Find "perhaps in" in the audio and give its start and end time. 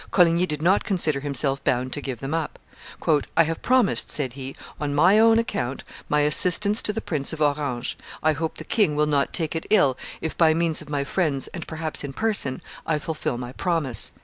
11.67-12.13